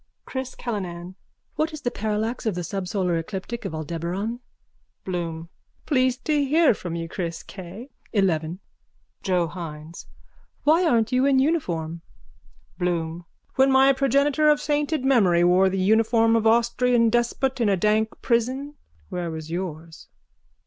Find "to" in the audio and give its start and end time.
6.25-6.43